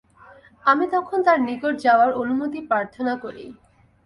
[0.65, 3.45] আমি তখন তার নিকট যাওয়ার অনুমতি প্রার্থনা করি।